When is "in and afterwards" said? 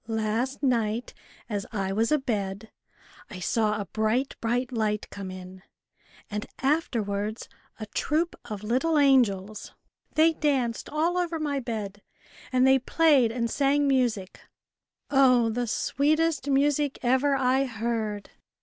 5.29-7.47